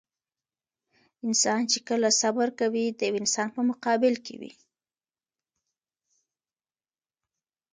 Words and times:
انسان 1.27 1.61
چې 1.71 1.79
کله 1.87 2.09
صبر 2.21 2.47
کوي 2.59 2.85
د 2.91 2.99
يوه 3.09 3.19
انسان 3.21 3.47
په 3.55 3.61
مقابل 3.69 4.13
کې 4.25 4.35
وي. 4.41 4.53